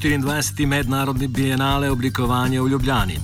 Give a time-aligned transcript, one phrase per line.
[0.00, 0.66] 24.
[0.66, 3.16] mednarodni bienale oblikovanja v Ljubljani.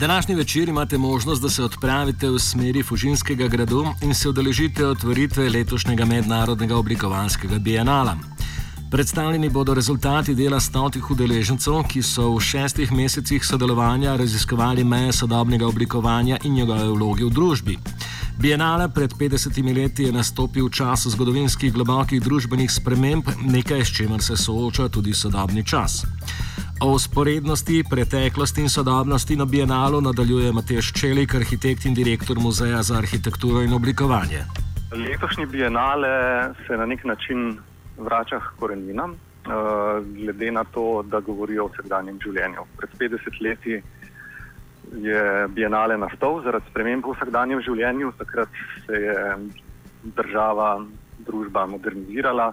[0.00, 5.48] Današnji večer imate možnost, da se odpravite v smeri Fužinskega gradu in se udeležite otvoritve
[5.48, 8.16] letošnjega mednarodnega oblikovanskega bienala.
[8.90, 15.66] Predstavljeni bodo rezultati dela stotih udeležencev, ki so v šestih mesecih sodelovanja raziskovali meje sodobnega
[15.66, 17.78] oblikovanja in njegove vloge v družbi.
[18.42, 24.18] Bienale pred 50 leti je nastopil v času zgodovinskih globokih družbenih sprememb, nekaj s čimer
[24.18, 26.02] se sooča tudi sodobni čas.
[26.82, 32.98] O usporednosti, preteklosti in sodobnosti na bienalu nadaljuje Matej Čelik, arhitekt in direktor Muzeja za
[32.98, 34.42] arhitekturo in oblikovanje.
[34.90, 37.62] Letošnji bienale se na nek način
[37.94, 42.66] vrača k koreninam, uh, glede na to, da govorijo o vsakdanjem življenju.
[42.74, 43.82] Pred 50 leti
[45.00, 48.48] je Bienale nastal zaradi sprememb v vsakdanjem življenju, takrat
[48.86, 49.16] se je
[50.16, 50.84] država,
[51.24, 52.52] družba modernizirala,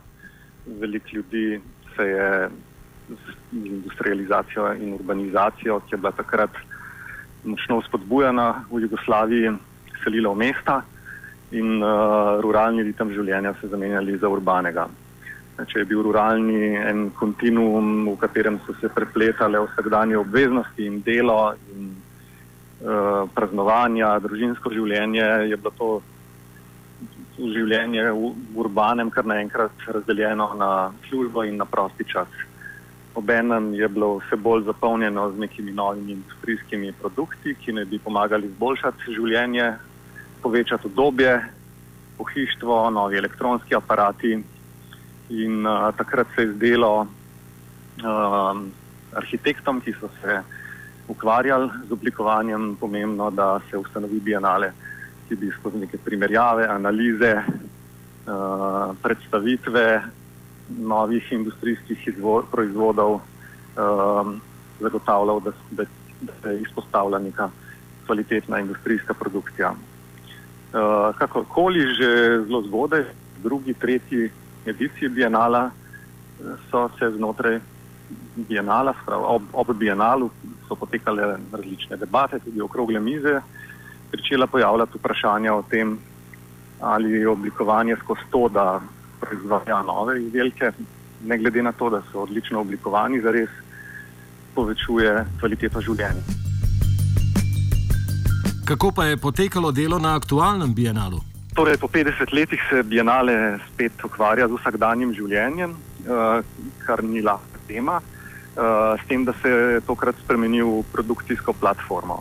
[0.79, 1.59] veliko ljudi
[1.95, 2.49] se je
[3.09, 6.53] z industrializacijo in urbanizacijo, ki je bila takrat
[7.43, 9.55] močno spodbujana v Jugoslaviji,
[10.03, 10.81] selilo v mesta.
[11.51, 14.85] In uh, ruralni ritem življenja se zamenjali za urbanega.
[15.59, 21.55] Če je bil ruralni en kontinuum, v katerem so se prepletale vsakdanje obveznosti in delo
[21.73, 21.89] in
[23.35, 25.89] praznovanja, družinsko življenje, je bilo to
[27.39, 30.71] življenje v, urbanem kar naenkrat razdeljeno na
[31.07, 32.27] službo in na prosti čas.
[33.19, 38.47] Obenem je bilo vse bolj zapolnjeno z nekimi novimi industrijskimi produkti, ki naj bi pomagali
[38.47, 39.71] izboljšati življenje,
[40.43, 41.33] povečati obdobje,
[42.17, 44.37] pohištvo, novi elektronski aparati.
[45.29, 48.61] In uh, takrat se je zdelo uh,
[49.19, 50.41] arhitektom, ki so se
[51.09, 54.71] ukvarjali z oblikovanjem, pomembno, da se ustanovi bienale,
[55.27, 60.01] ki bi skozi neke primerjave, analize, uh, predstavitve
[60.77, 62.13] novih industrijskih
[62.51, 63.21] proizvodov uh,
[64.79, 65.83] zagotavljal, da, da,
[66.21, 67.49] da se izpostavlja neka
[68.05, 69.73] kvalitetna industrijska produkcija.
[69.73, 73.03] Uh, kakorkoli že zelo zgodaj,
[73.43, 74.29] drugi, tretji
[74.65, 75.71] ediciji Bienala
[76.69, 77.59] so se znotraj
[78.35, 80.29] Bienala, ob, ob Bienalu
[80.69, 83.41] so potekale različne debate, tudi okrogle mize,
[84.11, 85.97] pričela pojavljati vprašanja o tem,
[86.79, 88.81] ali je oblikovanje skozi to, da
[89.19, 90.71] proizvaja nove izdelke,
[91.25, 93.49] ne glede na to, da so odlično oblikovani, zares
[94.55, 96.23] povečuje kvaliteto življenja.
[98.69, 101.19] Kako pa je potekalo delo na aktualnem Bienalu?
[101.57, 105.73] Torej, po 50 letih se Bienale spet ukvarja z vsakdanjim življenjem,
[106.05, 106.45] uh,
[106.85, 107.97] kar ni lahka tema,
[108.55, 112.19] s tem, da se je tokrat spremenil v produkcijsko platformo.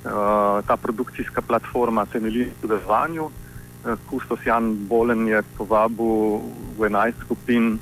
[0.00, 3.24] Uh, ta produkcijska platforma temelji na sodelovanju.
[3.24, 6.40] Uh, Kustos Jan Bolen je povabil
[6.78, 7.78] v 11 skupin,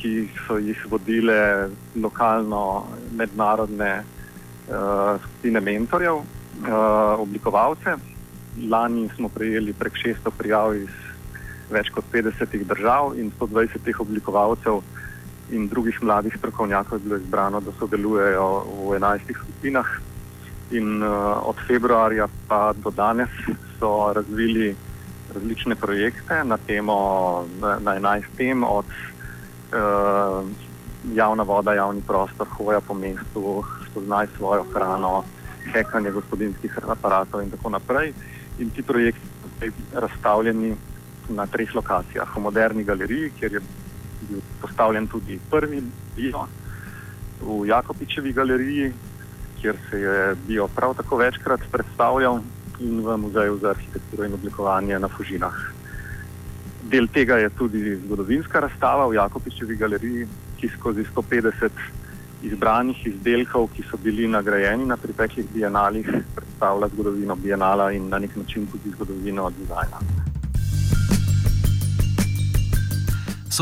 [0.00, 4.02] ki so jih vodile lokalno mednarodne
[5.22, 6.22] skupine mentorjev,
[7.18, 7.96] oblikovalce
[8.60, 10.90] lani smo prejeli prek 600 prijav iz
[11.70, 14.82] več kot 50 držav in 120 oblikovalcev
[15.52, 18.48] in drugih mladih strokovnjakov je bilo izbrano, da sodelujejo
[18.88, 19.86] v 11 skupinah.
[20.72, 23.28] In uh, od februarja pa do danes
[23.78, 24.76] so razvili
[25.34, 26.96] različne projekte na temo,
[27.60, 30.48] na, na 11 tem, od uh,
[31.14, 35.24] javna voda, javni prostor, hoja po mestu, spoznaj svojo hrano,
[35.72, 38.12] hekanje gospodinskih aparatov in tako naprej.
[38.58, 39.28] In ti projekti
[39.60, 40.76] so razstavljeni
[41.28, 42.36] na treh lokacijah.
[42.36, 43.60] V moderni galeriji, kjer je
[44.28, 45.82] bil postavljen tudi prvi
[46.16, 46.46] bio,
[47.42, 48.92] v Jakopičevi galeriji,
[49.60, 52.40] kjer se je bio prav tako večkrat predstavljal,
[52.82, 55.54] in v Muzeju za arhitekturo in oblikovanje na Fužinah.
[56.82, 60.26] Del tega je tudi zgodovinska razstava v Jakopičevi galeriji,
[60.58, 61.70] ki skozi 150
[62.42, 68.36] izbranih izdelkov, ki so bili nagrajeni na preteklih bienalih, predstavlja zgodovino bienala in na nek
[68.36, 70.02] način tudi zgodovino dizajna.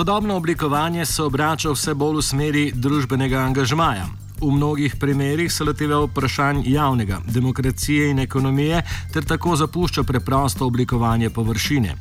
[0.00, 4.06] Sodobno oblikovanje se obrača vse bolj v smeri družbenega angažmaja.
[4.41, 8.81] V mnogih primerjih se loteva vprašanj javnega, demokracije in ekonomije,
[9.12, 11.93] ter tako zapušča preprosto oblikovanje površine.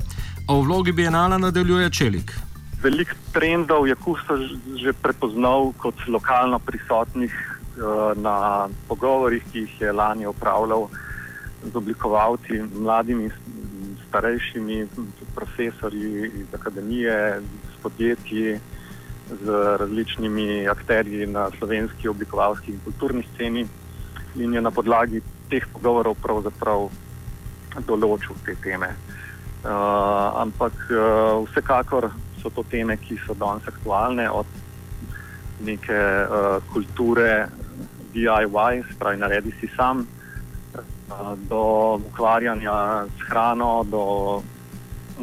[0.47, 2.31] O vlogi bienala nadaljuje Čelik.
[2.83, 4.37] Veliko trendov je Kusto
[4.79, 10.87] že prepoznal kot lokalno prisotnih uh, na pogovorih, ki jih je lani opravljal
[11.67, 13.27] z oblikovalci, mladimi,
[14.07, 14.85] starejšimi,
[15.35, 17.41] profesori iz akademije,
[17.79, 18.59] s podjetji,
[19.41, 23.67] z različnimi akterji na slovenski oblikovalski in kulturni sceni
[24.35, 26.89] in je na podlagi teh pogovorov pravzaprav
[27.87, 28.89] določil te teme.
[29.59, 32.09] Uh, ampak uh, vsekakor
[32.41, 34.47] so to teme, ki so danes aktualne, od
[35.61, 37.49] neke uh, kulture
[38.13, 40.05] DIY, spravi naredi si sam,
[40.71, 44.03] uh, do ukvarjanja s hrano, do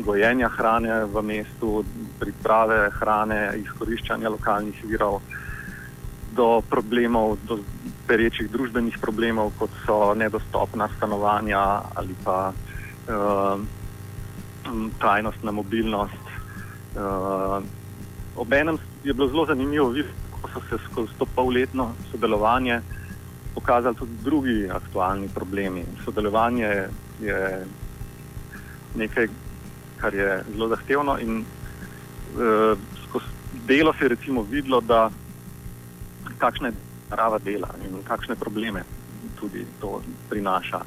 [0.02, 1.84] gojenja hrane v mestu,
[2.20, 5.20] priprave hrane, izkoriščanja lokalnih virov,
[6.36, 7.60] do problemov, do
[8.06, 11.62] perečih družbenih problemov, kot so nedostopna stanovanja
[11.96, 13.56] ali pa uh,
[15.00, 16.24] trajnostna mobilnost.
[16.96, 17.64] Uh,
[18.36, 22.80] obenem je bilo zelo zanimivo videti, kako so se skozi to polletno sodelovanje
[23.56, 25.84] pokazali tudi drugi aktualni problemi.
[26.04, 26.88] Sodelovanje
[27.20, 27.66] je
[28.94, 29.28] nekaj,
[30.00, 35.10] kar je zelo zahtevno in uh, skozi delo se je recimo videlo, da
[36.38, 36.74] kakšna je
[37.10, 38.82] narava dela in kakšne probleme
[39.40, 40.80] tudi to prinaša.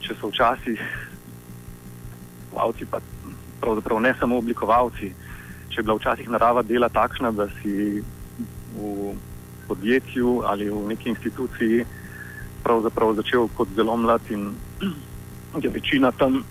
[0.00, 0.80] Če so včasih
[2.46, 3.00] oblikovalci, pa
[3.60, 5.12] pravzaprav ne samo oblikovalci,
[5.70, 8.02] če je bila včasih narava dela takšna, da si
[8.76, 9.14] v
[9.68, 11.84] podjetju ali v neki instituciji
[12.62, 14.54] pravzaprav začel kot zelo mlad in
[15.62, 16.44] je večina tam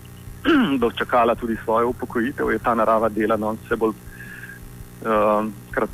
[0.82, 5.90] dočakala tudi svojo upokojitev, je ta narava dela no, vse bolj uh, krat,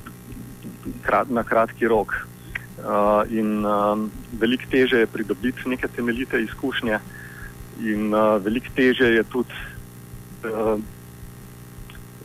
[1.03, 2.15] krat, na kratki rok.
[2.83, 3.99] Uh, in uh,
[4.41, 6.99] veliko teže je pridobiti neke temeljite izkušnje,
[7.81, 9.55] in uh, veliko teže je tudi
[10.45, 10.79] uh,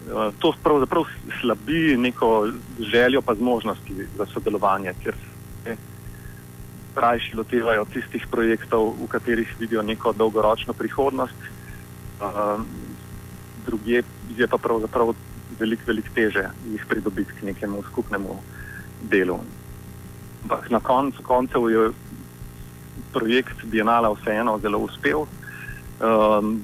[0.10, 1.06] uh, to pravzaprav
[1.42, 2.50] slabi neko
[2.80, 5.76] željo, pa zmožnosti za sodelovanje, ker se
[6.98, 11.58] rajši lotevajo tistih projektov, v katerih vidijo neko dolgoročno prihodnost, uh,
[13.66, 14.02] druge
[14.38, 15.14] je pa pravzaprav
[15.60, 18.38] veliko, veliko teže jih pridobiti k nekemu skupnemu
[19.02, 19.40] delu.
[20.44, 21.92] Ampak na koncu koncev je
[23.14, 25.26] projekt Bienala vseeno zelo uspel.
[26.00, 26.62] Um,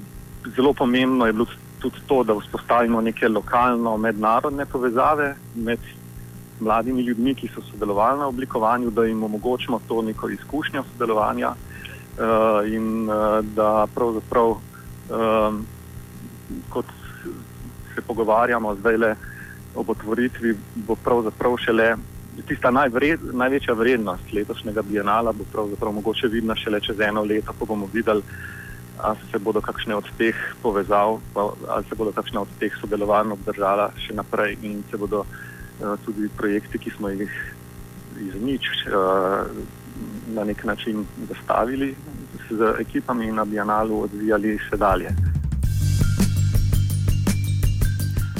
[0.56, 1.46] zelo pomembno je bilo
[1.80, 5.78] tudi to, da vzpostavimo neke lokalno mednarodne povezave med
[6.60, 12.72] mladimi ljudmi, ki so sodelovali na oblikovanju, da jim omogočimo to neko izkušnjo sodelovanja uh,
[12.72, 14.56] in uh, da pravzaprav,
[15.10, 15.66] um,
[16.68, 16.86] kot
[17.94, 19.14] se pogovarjamo zdaj le
[19.74, 20.54] ob otvoritvi,
[20.86, 21.94] bo pravzaprav šele
[22.48, 27.66] tista najvred, največja vrednost letošnjega bienala, bo pravzaprav mogoče vidna šele čez eno leto, ko
[27.66, 28.22] bomo videli,
[28.98, 31.20] ali se bodo kakšne od teh povezav,
[31.68, 36.28] ali se bodo kakšne od teh sodelovanj obdržala še naprej in se bodo uh, tudi
[36.36, 37.32] projekti, ki smo jih
[38.22, 39.50] iz nič uh,
[40.34, 41.94] na nek način zastavili
[42.50, 45.14] z ekipami na bienalu, odvijali še dalje.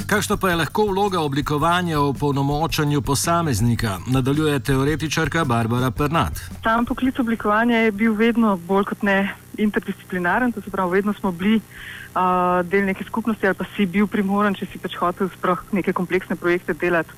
[0.05, 6.37] Kakšna pa je lahko vloga oblikovanja v polnomočanju posameznika, nadaljuje teoretičarka Barbara Pernat.
[6.63, 11.31] Sam poklic oblikovanja je bil vedno bolj kot ne interdisciplinaren, to se pravi, vedno smo
[11.31, 15.65] bili uh, del neke skupnosti ali pa si bil primoran, če si pač hotel sploh
[15.71, 17.11] neke kompleksne projekte delati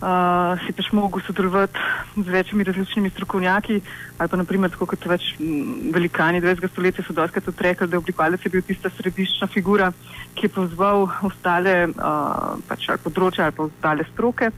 [0.00, 1.78] uh, si pač mogel sodelovati
[2.16, 3.80] z večjimi različnimi strokovnjaki,
[4.18, 5.34] ali pa naprimer, tako kot več
[5.94, 6.68] velikani 20.
[6.72, 9.92] stoletja so tudi rekli, da je oblikovalec bil tista središčna figura,
[10.34, 14.52] ki je pozval ostale uh, pač, ali področja ali pa ostale stroke.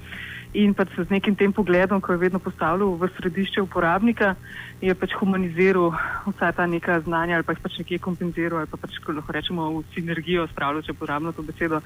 [0.50, 4.34] In pač z nekim tem pogledom, ko je vedno postavljal v središče uporabnika,
[4.82, 5.92] je pač humaniziral
[6.26, 9.69] vsa ta neka znanja ali pa jih pač nekje kompenziral ali pa pač lahko rečemo
[9.76, 11.78] v sinergijo spravljal, če uporabljam to besedo,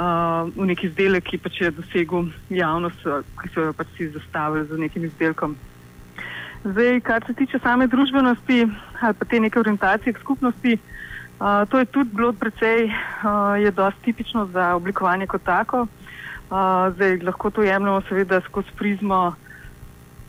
[0.00, 3.04] uh, v neki izdelek, ki pač je dosegel javnost,
[3.42, 5.56] ki so jo pač si zastavili z nekim izdelkom.
[6.64, 8.66] Zdaj, kar se tiče same družbenosti
[9.00, 13.70] ali pa te neke orientacije k skupnosti, uh, to je tudi bilo precej, uh, je
[13.70, 15.86] dosti tipično za oblikovanje kot tako.
[16.50, 19.36] Uh, zdaj lahko to jemljemo seveda skozi prizmo,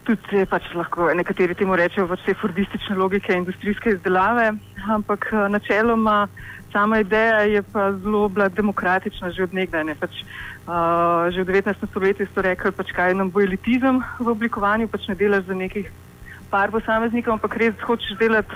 [0.06, 4.52] tudi pač lahko nekateri temu rečejo pač te fordistične logike industrijske izdelave,
[4.90, 6.28] ampak uh, načeloma
[6.72, 9.96] sama ideja je pa zelo bila demokratična že od nekdaj.
[10.00, 10.24] Pač,
[10.68, 11.90] uh, že v 19.
[11.92, 15.92] stoletju so rekli, pač, kaj nam bo elitizem v oblikovanju, pač ne delaš za nekih
[16.52, 18.56] par posameznikov, ampak res hočeš delati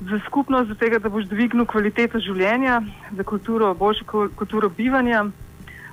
[0.00, 2.82] za skupnost, za tega, da boš dvignil kvaliteto življenja,
[3.14, 5.26] za kulturo, boljšo kulturo bivanja.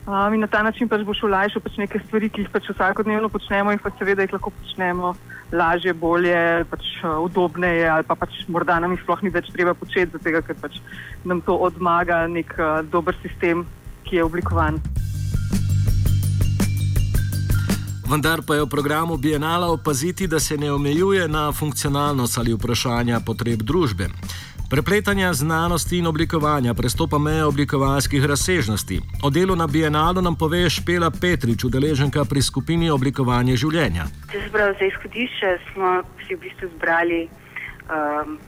[0.06, 3.30] Um, in na ta način pač boš olajšal pač neke stvari, ki jih pač vsakodnevno
[3.34, 5.16] počnemo in pa seveda jih lahko počnemo
[5.50, 9.74] lažje, bolje, pač uh, udobneje ali pa pač morda nam jih sploh ni več treba
[9.74, 10.78] početi, zato ker pač
[11.26, 13.66] nam to odmaga nek uh, dober sistem,
[14.06, 14.78] ki je oblikovan.
[18.06, 23.26] Vendar pa je v programu Bienala opaziti, da se ne omejuje na funkcionalnost ali vprašanja
[23.26, 24.14] potreb družbe.
[24.70, 29.00] Prepletanja znanosti in oblikovanja prestopa meje oblikovalskih razsežnosti.
[29.24, 34.08] O delu na Bienalu nam pove Špela Petrič, udeleženka pri skupini Oblikovanje življenja.
[34.52, 35.92] Pravi, za izhodišče smo
[36.26, 38.40] si v bistvu zbrali um,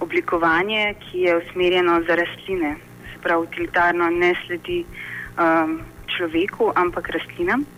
[0.00, 2.72] oblikovanje, ki je usmerjeno za rastline,
[3.12, 4.80] se pravi, utilitarno ne sledi
[5.36, 5.80] um,
[6.16, 7.68] človeku, ampak rastlinam.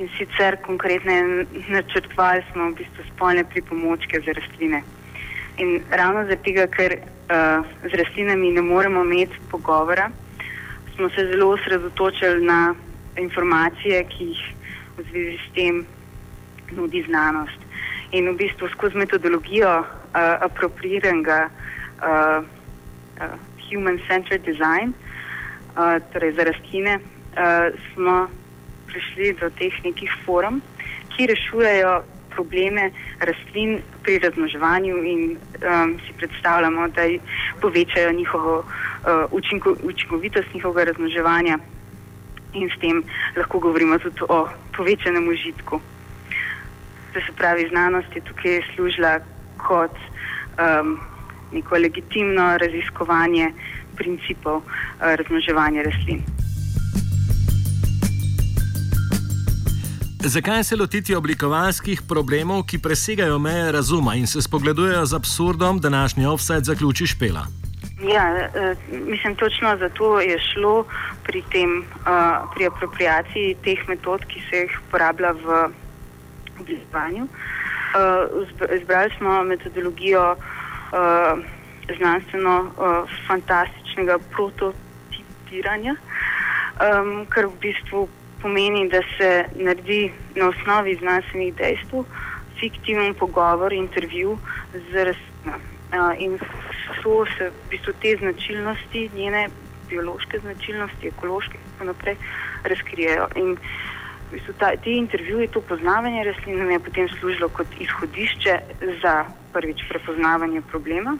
[0.00, 4.82] In sicer konkretno načrtovali smo v bistvu spolne pripomočke za rastline.
[5.56, 10.10] In ravno zato, ker uh, z rastlinami ne moremo imeti pogovora,
[10.94, 12.74] smo se zelo osredotočili na
[13.18, 14.42] informacije, ki jih
[14.96, 15.86] v zvezi s tem
[16.74, 17.58] nudi znanost.
[18.10, 19.86] In v bistvu skozi metodologijo uh,
[20.42, 23.38] apropriiranega uh, uh,
[23.70, 24.90] human-centered design,
[25.74, 28.26] uh, torej za rastline, uh, smo
[28.86, 30.62] prišli do teh nekih forum,
[31.14, 32.02] ki rešujejo
[32.34, 37.02] probleme rastlin pri razmnoževanju in um, si predstavljamo, da
[37.60, 38.66] povečajo njihovo uh,
[39.30, 41.58] učinko, učinkovitost njihovega razmnoževanja
[42.54, 43.02] in s tem
[43.36, 45.80] lahko govorimo tudi o povečanem užitku.
[47.12, 49.18] To se pravi, znanost je tukaj služila
[49.56, 49.96] kot
[50.58, 50.98] um,
[51.52, 53.52] neko legitimno raziskovanje
[53.96, 54.64] principov uh,
[55.00, 56.22] razmnoževanja rastlin.
[60.26, 65.88] Zakaj se lotiti oblikovalskih problemov, ki presegajo meje razuma in se spogledujejo z absurdom, da
[65.90, 67.42] današnji offset zaključi špela?
[68.14, 70.86] Ja, eh, mislim, točno zato je šlo
[71.24, 75.68] pri, tem, uh, pri apropriaciji teh metod, ki se jih uporablja v
[76.60, 77.24] oblikovanju.
[77.24, 81.38] Uh, izbrali smo metodologijo uh,
[81.98, 85.96] znanstveno uh, fantastičnega prototipiranja,
[87.28, 88.08] kar v bistvu
[88.44, 92.04] pomeni, da se naredi na osnovi znanstvenih dejstev
[92.60, 94.38] fiktiven pogovor, intervju
[94.72, 95.72] z rastlinami.
[96.18, 96.38] In
[97.02, 99.48] so se v bistvu te značilnosti, njene
[99.88, 102.16] biološke značilnosti, ekološke in tako naprej,
[102.64, 103.28] razkrijejo.
[103.36, 108.58] In v bistvu ta, te intervjuje, to poznavanje rastlin nam je potem služilo kot izhodišče
[109.02, 109.14] za
[109.52, 111.16] prvič prepoznavanje problema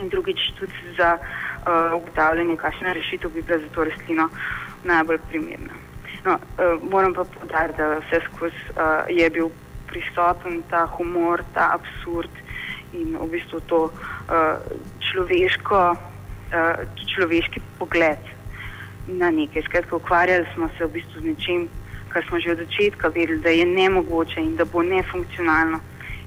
[0.00, 4.28] in drugič tudi za uh, ugotavljanje, kakšna rešitev bi bila za to rastlino
[4.84, 5.85] najbolj primerna.
[6.26, 9.50] No, uh, moram pa podariti, da vse skozi uh, je bil
[9.86, 12.30] prisoten ta humor, ta absurd
[12.92, 14.58] in v bistvu to uh,
[15.06, 16.82] človeško, uh,
[17.14, 18.18] človeški pogled
[19.06, 19.62] na nekaj.
[19.70, 21.68] Skratka, ukvarjali smo se v bistvu z nečim,
[22.10, 25.80] kar smo že od začetka vedeli, da je nemogoče in da bo nefunkcionalno.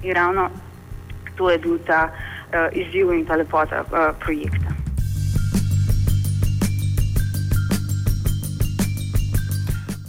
[0.03, 0.49] In ravno
[1.35, 4.78] to je bil ta uh, izziv in ta lepota uh, projekta.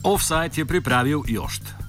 [0.03, 1.80] Offside je pripravil Jošt.